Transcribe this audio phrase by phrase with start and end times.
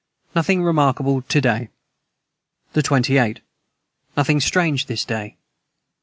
[0.33, 1.69] Nothing remarkable to day.
[2.73, 3.39] the 28.
[4.17, 5.37] Nothing strange this day.